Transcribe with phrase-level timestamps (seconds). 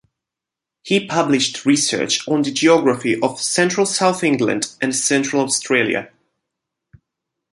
[0.81, 6.09] He published research on the geography of Central South England and Central Australia.